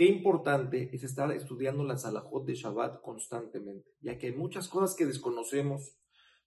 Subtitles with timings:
[0.00, 4.96] Qué importante es estar estudiando la Salahot de Shabbat constantemente, ya que hay muchas cosas
[4.96, 5.94] que desconocemos,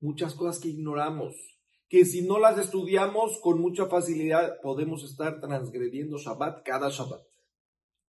[0.00, 1.34] muchas cosas que ignoramos,
[1.88, 7.22] que si no las estudiamos con mucha facilidad podemos estar transgrediendo Shabbat cada Shabbat.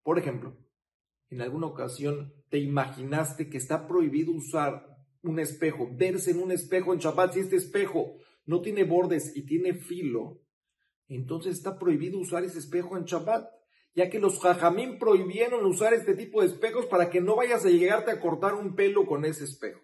[0.03, 0.57] Por ejemplo,
[1.29, 4.89] en alguna ocasión te imaginaste que está prohibido usar
[5.23, 9.45] un espejo, verse en un espejo en Shabbat, si este espejo no tiene bordes y
[9.45, 10.41] tiene filo,
[11.15, 13.49] entonces está prohibido usar ese espejo en Shabbat
[13.95, 17.69] ya que los jajamín prohibieron usar este tipo de espejos para que no vayas a
[17.69, 19.81] llegarte a cortar un pelo con ese espejo.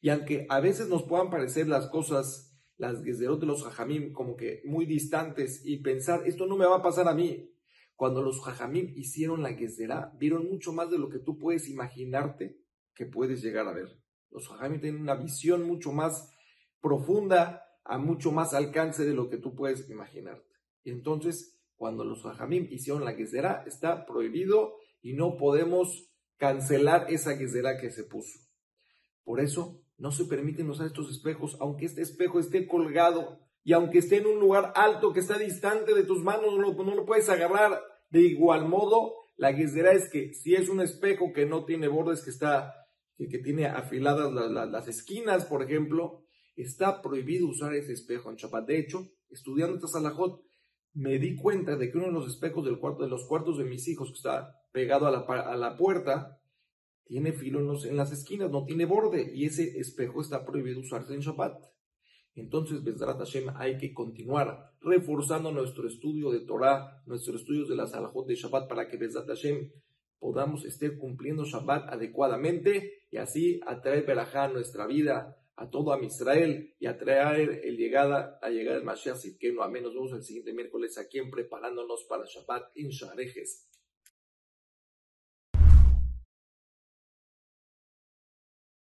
[0.00, 4.36] Y aunque a veces nos puedan parecer las cosas, las gezerot de los jajamín, como
[4.36, 7.50] que muy distantes y pensar, esto no me va a pasar a mí.
[7.94, 12.58] Cuando los jajamín hicieron la gezerá, vieron mucho más de lo que tú puedes imaginarte
[12.94, 14.00] que puedes llegar a ver.
[14.30, 16.30] Los jajamín tienen una visión mucho más
[16.80, 20.46] profunda, a mucho más alcance de lo que tú puedes imaginarte.
[20.84, 27.36] Y entonces, cuando los hajamim hicieron la gezerá, está prohibido y no podemos cancelar esa
[27.36, 28.38] gezerá que se puso.
[29.24, 33.98] Por eso no se permiten usar estos espejos, aunque este espejo esté colgado y aunque
[33.98, 37.82] esté en un lugar alto que está distante de tus manos, no, lo puedes agarrar.
[38.10, 42.22] De igual modo, la gezerá es que si es un espejo que no tiene bordes,
[42.22, 42.74] que está
[43.16, 44.32] que, tiene afiladas
[44.70, 46.25] las esquinas, por ejemplo,
[46.56, 48.66] está prohibido usar ese espejo en Chapat.
[48.66, 50.42] De hecho, estudiando esta salahot,
[50.94, 53.64] me di cuenta de que uno de los espejos del cuarto, de los cuartos de
[53.64, 56.40] mis hijos, que está pegado a la, a la puerta,
[57.04, 61.14] tiene filo en, en, las esquinas, no tiene borde, y ese espejo está prohibido usarse
[61.14, 61.62] en Shabbat.
[62.34, 67.86] Entonces, Bezrat Hashem, hay que continuar reforzando nuestro estudio de Torah, nuestros estudios de la
[67.86, 69.70] Salahot de Shabbat, para que Bezrat Hashem
[70.18, 76.04] podamos estar cumpliendo Shabbat adecuadamente y así atraer Berajá a nuestra vida a todo a
[76.04, 80.22] Israel y a traer el llegada, a llegar el Mashiach no a menos vemos el
[80.22, 83.66] siguiente miércoles aquí en preparándonos para Shabbat in Sharejes.